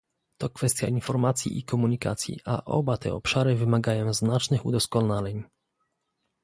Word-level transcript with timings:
To 0.37 0.49
kwestia 0.49 0.87
informacji 0.87 1.57
i 1.57 1.63
komunikacji, 1.63 2.39
a 2.45 2.63
oba 2.65 2.97
te 2.97 3.13
obszary 3.13 3.55
wymagają 3.55 4.13
znacznych 4.13 4.65
udoskonaleń 4.65 5.43